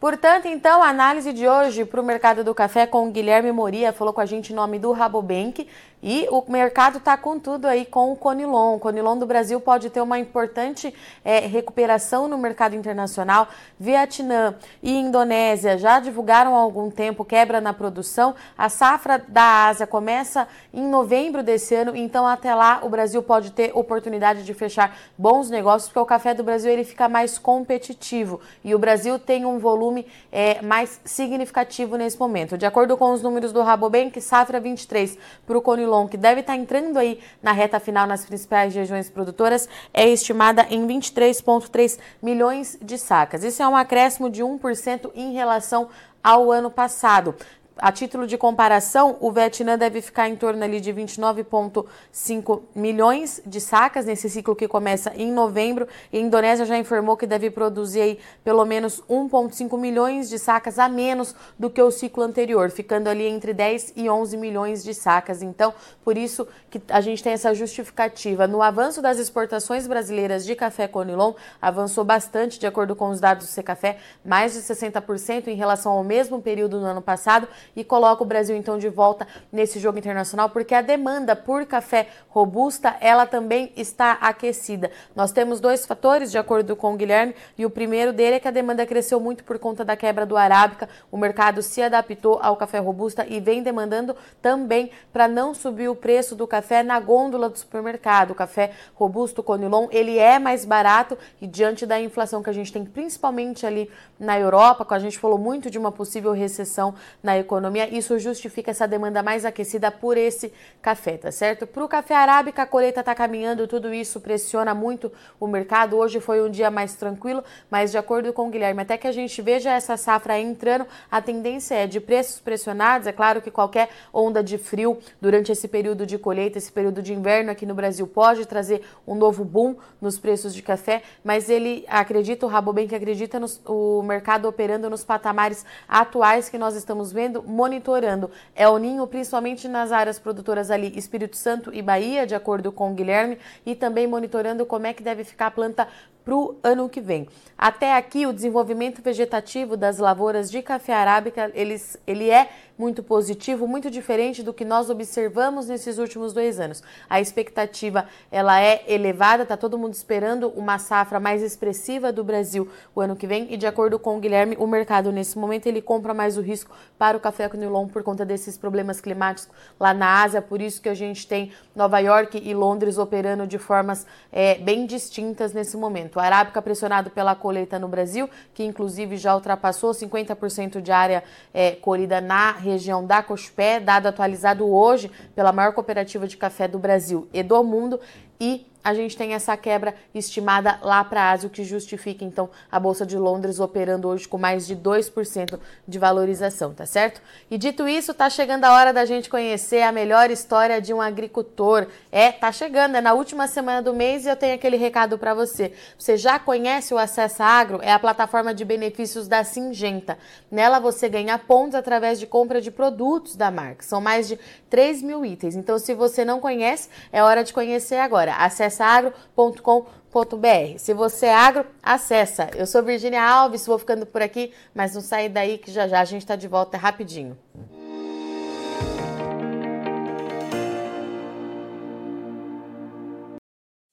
Portanto, 0.00 0.48
então, 0.48 0.82
a 0.82 0.88
análise 0.88 1.30
de 1.30 1.46
hoje 1.46 1.84
para 1.84 2.00
o 2.00 2.04
mercado 2.04 2.42
do 2.42 2.54
café 2.54 2.86
com 2.86 3.06
o 3.06 3.10
Guilherme 3.10 3.52
Moria, 3.52 3.92
falou 3.92 4.14
com 4.14 4.22
a 4.22 4.24
gente 4.24 4.50
em 4.50 4.56
nome 4.56 4.78
do 4.78 4.92
Rabobank. 4.92 5.68
E 6.02 6.26
o 6.30 6.42
mercado 6.50 6.96
está 6.96 7.16
com 7.16 7.38
tudo 7.38 7.66
aí 7.66 7.84
com 7.84 8.10
o 8.10 8.16
Conilon. 8.16 8.76
O 8.76 8.80
Conilon 8.80 9.18
do 9.18 9.26
Brasil 9.26 9.60
pode 9.60 9.90
ter 9.90 10.00
uma 10.00 10.18
importante 10.18 10.94
é, 11.22 11.40
recuperação 11.40 12.26
no 12.26 12.38
mercado 12.38 12.74
internacional. 12.74 13.48
Vietnã 13.78 14.54
e 14.82 14.96
Indonésia 14.96 15.76
já 15.76 16.00
divulgaram 16.00 16.56
há 16.56 16.60
algum 16.60 16.90
tempo 16.90 17.22
quebra 17.22 17.60
na 17.60 17.74
produção. 17.74 18.34
A 18.56 18.70
safra 18.70 19.22
da 19.28 19.66
Ásia 19.66 19.86
começa 19.86 20.48
em 20.72 20.86
novembro 20.88 21.42
desse 21.42 21.74
ano, 21.74 21.94
então 21.94 22.26
até 22.26 22.54
lá 22.54 22.80
o 22.82 22.88
Brasil 22.88 23.22
pode 23.22 23.50
ter 23.50 23.70
oportunidade 23.74 24.42
de 24.42 24.54
fechar 24.54 24.96
bons 25.18 25.50
negócios, 25.50 25.88
porque 25.88 26.00
o 26.00 26.06
café 26.06 26.32
do 26.32 26.42
Brasil 26.42 26.72
ele 26.72 26.84
fica 26.84 27.10
mais 27.10 27.38
competitivo 27.38 28.40
e 28.64 28.74
o 28.74 28.78
Brasil 28.78 29.18
tem 29.18 29.44
um 29.44 29.58
volume 29.58 29.89
é, 30.30 30.62
mais 30.62 31.00
significativo 31.04 31.96
nesse 31.96 32.18
momento. 32.18 32.56
De 32.56 32.66
acordo 32.66 32.96
com 32.96 33.12
os 33.12 33.22
números 33.22 33.52
do 33.52 33.62
Rabobank, 33.62 34.20
safra 34.20 34.60
23 34.60 35.18
para 35.46 35.58
o 35.58 35.62
Conilon 35.62 36.08
que 36.08 36.16
deve 36.16 36.40
estar 36.40 36.56
entrando 36.56 36.98
aí 36.98 37.20
na 37.42 37.52
reta 37.52 37.80
final 37.80 38.06
nas 38.06 38.24
principais 38.24 38.74
regiões 38.74 39.08
produtoras, 39.10 39.68
é 39.92 40.08
estimada 40.08 40.66
em 40.70 40.86
23,3 40.86 41.98
milhões 42.22 42.78
de 42.80 42.98
sacas. 42.98 43.44
Isso 43.44 43.62
é 43.62 43.68
um 43.68 43.76
acréscimo 43.76 44.30
de 44.30 44.42
1% 44.42 45.10
em 45.14 45.32
relação 45.32 45.88
ao 46.22 46.52
ano 46.52 46.70
passado. 46.70 47.34
A 47.76 47.90
título 47.90 48.26
de 48.26 48.36
comparação, 48.36 49.16
o 49.20 49.32
Vietnã 49.32 49.78
deve 49.78 50.02
ficar 50.02 50.28
em 50.28 50.36
torno 50.36 50.62
ali 50.62 50.80
de 50.80 50.92
29,5 50.92 52.62
milhões 52.74 53.40
de 53.46 53.58
sacas 53.58 54.04
nesse 54.04 54.28
ciclo 54.28 54.54
que 54.54 54.68
começa 54.68 55.12
em 55.16 55.32
novembro. 55.32 55.88
E 56.12 56.18
a 56.18 56.20
Indonésia 56.20 56.66
já 56.66 56.76
informou 56.76 57.16
que 57.16 57.26
deve 57.26 57.50
produzir 57.50 58.00
aí 58.02 58.18
pelo 58.44 58.66
menos 58.66 59.00
1,5 59.08 59.78
milhões 59.78 60.28
de 60.28 60.38
sacas 60.38 60.78
a 60.78 60.88
menos 60.88 61.34
do 61.58 61.70
que 61.70 61.80
o 61.80 61.90
ciclo 61.90 62.22
anterior, 62.22 62.70
ficando 62.70 63.08
ali 63.08 63.26
entre 63.26 63.54
10 63.54 63.94
e 63.96 64.10
11 64.10 64.36
milhões 64.36 64.84
de 64.84 64.92
sacas. 64.92 65.40
Então, 65.40 65.72
por 66.04 66.18
isso 66.18 66.46
que 66.70 66.82
a 66.88 67.00
gente 67.00 67.22
tem 67.22 67.32
essa 67.32 67.54
justificativa. 67.54 68.46
No 68.46 68.60
avanço 68.60 69.00
das 69.00 69.18
exportações 69.18 69.86
brasileiras 69.86 70.44
de 70.44 70.54
café 70.54 70.86
Conilon, 70.86 71.32
avançou 71.62 72.04
bastante, 72.04 72.58
de 72.58 72.66
acordo 72.66 72.94
com 72.94 73.08
os 73.08 73.20
dados 73.20 73.46
do 73.46 73.50
Secafé, 73.50 73.98
mais 74.22 74.52
de 74.52 74.60
60% 74.60 75.48
em 75.48 75.54
relação 75.54 75.92
ao 75.92 76.04
mesmo 76.04 76.42
período 76.42 76.78
no 76.78 76.86
ano 76.86 77.00
passado 77.00 77.48
e 77.74 77.82
coloca 77.82 78.22
o 78.22 78.26
Brasil 78.26 78.56
então 78.56 78.78
de 78.78 78.88
volta 78.88 79.26
nesse 79.50 79.78
jogo 79.78 79.98
internacional, 79.98 80.50
porque 80.50 80.74
a 80.74 80.82
demanda 80.82 81.34
por 81.34 81.66
café 81.66 82.08
robusta, 82.28 82.96
ela 83.00 83.26
também 83.26 83.72
está 83.76 84.12
aquecida. 84.12 84.90
Nós 85.16 85.32
temos 85.32 85.60
dois 85.60 85.84
fatores, 85.84 86.30
de 86.30 86.38
acordo 86.38 86.76
com 86.76 86.94
o 86.94 86.96
Guilherme, 86.96 87.34
e 87.58 87.66
o 87.66 87.70
primeiro 87.70 88.12
dele 88.12 88.36
é 88.36 88.40
que 88.40 88.48
a 88.48 88.52
demanda 88.52 88.86
cresceu 88.86 89.18
muito 89.18 89.42
por 89.44 89.58
conta 89.58 89.84
da 89.84 89.96
quebra 89.96 90.24
do 90.24 90.36
arábica. 90.36 90.88
O 91.10 91.16
mercado 91.16 91.62
se 91.62 91.82
adaptou 91.82 92.38
ao 92.42 92.56
café 92.56 92.78
robusta 92.78 93.26
e 93.28 93.40
vem 93.40 93.62
demandando 93.62 94.16
também 94.40 94.90
para 95.12 95.26
não 95.26 95.54
subir 95.54 95.88
o 95.88 95.96
preço 95.96 96.36
do 96.36 96.46
café 96.46 96.82
na 96.82 97.00
gôndola 97.00 97.48
do 97.48 97.58
supermercado. 97.58 98.30
O 98.30 98.34
café 98.34 98.72
robusto 98.94 99.42
Conilon, 99.42 99.88
ele 99.90 100.18
é 100.18 100.38
mais 100.38 100.64
barato 100.64 101.18
e 101.40 101.46
diante 101.46 101.86
da 101.86 102.00
inflação 102.00 102.42
que 102.42 102.50
a 102.50 102.52
gente 102.52 102.72
tem 102.72 102.84
principalmente 102.84 103.66
ali 103.66 103.90
na 104.18 104.38
Europa, 104.38 104.86
a 104.94 104.98
gente 104.98 105.18
falou 105.18 105.38
muito 105.38 105.70
de 105.70 105.78
uma 105.78 105.90
possível 105.90 106.32
recessão 106.32 106.94
na 107.22 107.38
economia, 107.38 107.49
isso 107.90 108.18
justifica 108.18 108.70
essa 108.70 108.86
demanda 108.86 109.22
mais 109.22 109.44
aquecida 109.44 109.90
por 109.90 110.16
esse 110.16 110.52
café, 110.82 111.16
tá 111.16 111.30
certo? 111.32 111.66
Para 111.66 111.84
o 111.84 111.88
café 111.88 112.14
arábica, 112.14 112.62
a 112.62 112.66
colheita 112.66 113.00
está 113.00 113.14
caminhando, 113.14 113.66
tudo 113.66 113.92
isso 113.92 114.20
pressiona 114.20 114.74
muito 114.74 115.12
o 115.38 115.46
mercado. 115.46 115.96
Hoje 115.96 116.20
foi 116.20 116.42
um 116.42 116.50
dia 116.50 116.70
mais 116.70 116.94
tranquilo, 116.94 117.42
mas 117.70 117.90
de 117.90 117.98
acordo 117.98 118.32
com 118.32 118.48
o 118.48 118.50
Guilherme, 118.50 118.82
até 118.82 118.96
que 118.96 119.06
a 119.06 119.12
gente 119.12 119.40
veja 119.42 119.70
essa 119.70 119.96
safra 119.96 120.38
entrando, 120.38 120.86
a 121.10 121.20
tendência 121.20 121.74
é 121.74 121.86
de 121.86 122.00
preços 122.00 122.40
pressionados. 122.40 123.06
É 123.06 123.12
claro 123.12 123.40
que 123.40 123.50
qualquer 123.50 123.88
onda 124.12 124.42
de 124.42 124.58
frio 124.58 124.98
durante 125.20 125.52
esse 125.52 125.68
período 125.68 126.06
de 126.06 126.18
colheita, 126.18 126.58
esse 126.58 126.72
período 126.72 127.02
de 127.02 127.12
inverno 127.12 127.50
aqui 127.50 127.66
no 127.66 127.74
Brasil 127.74 128.06
pode 128.06 128.46
trazer 128.46 128.82
um 129.06 129.14
novo 129.14 129.44
boom 129.44 129.76
nos 130.00 130.18
preços 130.18 130.54
de 130.54 130.62
café, 130.62 131.02
mas 131.24 131.50
ele 131.50 131.84
acredita, 131.88 132.46
o 132.46 132.48
Rabobank 132.48 132.94
acredita 132.94 133.38
no 133.38 133.50
o 133.66 134.02
mercado 134.02 134.48
operando 134.48 134.88
nos 134.88 135.04
patamares 135.04 135.64
atuais 135.88 136.48
que 136.48 136.58
nós 136.58 136.74
estamos 136.74 137.12
vendo, 137.12 137.39
monitorando 137.46 138.30
El 138.54 138.78
Ninho, 138.78 139.06
principalmente 139.06 139.68
nas 139.68 139.92
áreas 139.92 140.18
produtoras 140.18 140.70
ali, 140.70 140.92
Espírito 140.96 141.36
Santo 141.36 141.72
e 141.74 141.82
Bahia, 141.82 142.26
de 142.26 142.34
acordo 142.34 142.70
com 142.72 142.90
o 142.90 142.94
Guilherme, 142.94 143.38
e 143.64 143.74
também 143.74 144.06
monitorando 144.06 144.66
como 144.66 144.86
é 144.86 144.92
que 144.92 145.02
deve 145.02 145.24
ficar 145.24 145.46
a 145.46 145.50
planta 145.50 145.88
para 146.24 146.34
o 146.34 146.56
ano 146.62 146.88
que 146.88 147.00
vem. 147.00 147.28
Até 147.56 147.94
aqui, 147.96 148.26
o 148.26 148.32
desenvolvimento 148.32 149.02
vegetativo 149.02 149.76
das 149.76 149.98
lavouras 149.98 150.50
de 150.50 150.62
café 150.62 150.92
arábica, 150.92 151.50
eles, 151.54 151.96
ele 152.06 152.30
é 152.30 152.48
muito 152.80 153.02
positivo, 153.02 153.68
muito 153.68 153.90
diferente 153.90 154.42
do 154.42 154.54
que 154.54 154.64
nós 154.64 154.88
observamos 154.88 155.68
nesses 155.68 155.98
últimos 155.98 156.32
dois 156.32 156.58
anos. 156.58 156.82
A 157.10 157.20
expectativa 157.20 158.06
ela 158.32 158.58
é 158.58 158.82
elevada, 158.88 159.42
está 159.42 159.54
todo 159.54 159.76
mundo 159.76 159.92
esperando 159.92 160.48
uma 160.56 160.78
safra 160.78 161.20
mais 161.20 161.42
expressiva 161.42 162.10
do 162.10 162.24
Brasil 162.24 162.70
o 162.94 163.02
ano 163.02 163.14
que 163.14 163.26
vem 163.26 163.52
e 163.52 163.58
de 163.58 163.66
acordo 163.66 163.98
com 163.98 164.16
o 164.16 164.20
Guilherme, 164.20 164.56
o 164.58 164.66
mercado 164.66 165.12
nesse 165.12 165.38
momento 165.38 165.66
ele 165.66 165.82
compra 165.82 166.14
mais 166.14 166.38
o 166.38 166.40
risco 166.40 166.74
para 166.98 167.18
o 167.18 167.20
café 167.20 167.50
conilon 167.50 167.86
por 167.86 168.02
conta 168.02 168.24
desses 168.24 168.56
problemas 168.56 168.98
climáticos 168.98 169.54
lá 169.78 169.92
na 169.92 170.22
Ásia, 170.22 170.40
por 170.40 170.62
isso 170.62 170.80
que 170.80 170.88
a 170.88 170.94
gente 170.94 171.26
tem 171.26 171.52
Nova 171.76 171.98
York 171.98 172.40
e 172.42 172.54
Londres 172.54 172.96
operando 172.96 173.46
de 173.46 173.58
formas 173.58 174.06
é, 174.32 174.54
bem 174.54 174.86
distintas 174.86 175.52
nesse 175.52 175.76
momento. 175.76 176.18
A 176.18 176.22
arábica 176.22 176.62
pressionado 176.62 177.10
pela 177.10 177.34
colheita 177.34 177.78
no 177.78 177.88
Brasil, 177.88 178.30
que 178.54 178.64
inclusive 178.64 179.18
já 179.18 179.34
ultrapassou 179.34 179.90
50% 179.90 180.80
de 180.80 180.90
área 180.90 181.22
é, 181.52 181.72
colhida 181.72 182.22
na 182.22 182.52
região 182.52 182.69
região 182.70 183.04
da 183.04 183.22
Cospé, 183.22 183.80
dado 183.80 184.06
atualizado 184.06 184.66
hoje 184.68 185.10
pela 185.34 185.52
maior 185.52 185.72
cooperativa 185.72 186.26
de 186.26 186.36
café 186.36 186.68
do 186.68 186.78
Brasil 186.78 187.28
e 187.32 187.42
do 187.42 187.62
mundo, 187.64 188.00
e 188.40 188.69
a 188.82 188.94
gente 188.94 189.16
tem 189.16 189.34
essa 189.34 189.56
quebra 189.56 189.94
estimada 190.14 190.78
lá 190.82 191.04
para 191.04 191.22
a 191.22 191.30
Ásia, 191.32 191.46
o 191.46 191.50
que 191.50 191.64
justifica 191.64 192.24
então 192.24 192.48
a 192.70 192.80
Bolsa 192.80 193.04
de 193.04 193.18
Londres 193.18 193.60
operando 193.60 194.08
hoje 194.08 194.26
com 194.26 194.38
mais 194.38 194.66
de 194.66 194.74
2% 194.74 195.58
de 195.86 195.98
valorização, 195.98 196.72
tá 196.72 196.86
certo? 196.86 197.20
E 197.50 197.58
dito 197.58 197.86
isso, 197.86 198.14
tá 198.14 198.30
chegando 198.30 198.64
a 198.64 198.72
hora 198.72 198.92
da 198.92 199.04
gente 199.04 199.28
conhecer 199.28 199.82
a 199.82 199.92
melhor 199.92 200.30
história 200.30 200.80
de 200.80 200.94
um 200.94 201.00
agricultor. 201.00 201.86
É, 202.10 202.32
tá 202.32 202.50
chegando, 202.50 202.96
é 202.96 203.00
na 203.00 203.12
última 203.12 203.46
semana 203.46 203.82
do 203.82 203.92
mês 203.92 204.24
e 204.24 204.28
eu 204.28 204.36
tenho 204.36 204.54
aquele 204.54 204.76
recado 204.76 205.18
para 205.18 205.34
você. 205.34 205.72
Você 205.98 206.16
já 206.16 206.38
conhece 206.38 206.94
o 206.94 206.98
Acessa 206.98 207.44
Agro? 207.44 207.80
É 207.82 207.92
a 207.92 207.98
plataforma 207.98 208.54
de 208.54 208.64
benefícios 208.64 209.28
da 209.28 209.44
Singenta. 209.44 210.16
Nela 210.50 210.78
você 210.78 211.08
ganha 211.08 211.38
pontos 211.38 211.74
através 211.74 212.18
de 212.18 212.26
compra 212.26 212.60
de 212.60 212.70
produtos 212.70 213.36
da 213.36 213.50
marca. 213.50 213.84
São 213.84 214.00
mais 214.00 214.26
de 214.26 214.38
3 214.70 215.02
mil 215.02 215.24
itens. 215.24 215.54
Então, 215.54 215.78
se 215.78 215.92
você 215.92 216.24
não 216.24 216.40
conhece, 216.40 216.88
é 217.12 217.22
hora 217.22 217.44
de 217.44 217.52
conhecer 217.52 217.96
agora. 217.96 218.34
Acesse 218.36 218.69
acessaagro.com.br. 218.70 220.78
Se 220.78 220.94
você 220.94 221.26
é 221.26 221.34
agro, 221.34 221.66
acessa. 221.82 222.48
Eu 222.54 222.66
sou 222.66 222.82
Virginia 222.82 223.22
Alves, 223.22 223.66
vou 223.66 223.78
ficando 223.78 224.06
por 224.06 224.22
aqui, 224.22 224.52
mas 224.74 224.94
não 224.94 225.02
sai 225.02 225.28
daí 225.28 225.58
que 225.58 225.70
já 225.70 225.86
já 225.88 226.00
a 226.00 226.04
gente 226.04 226.22
está 226.22 226.36
de 226.36 226.48
volta 226.48 226.78
rapidinho. 226.78 227.36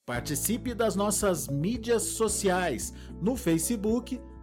Participe 0.05 0.73
das 0.73 0.95
nossas 0.95 1.49
mídias 1.49 2.03
sociais 2.03 2.93
no 3.21 3.35
Facebook 3.35 4.21